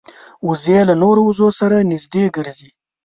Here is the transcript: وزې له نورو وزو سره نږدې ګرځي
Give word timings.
وزې 0.47 0.79
له 0.89 0.93
نورو 1.01 1.21
وزو 1.29 1.47
سره 1.59 1.75
نږدې 1.91 2.23
ګرځي 2.35 2.69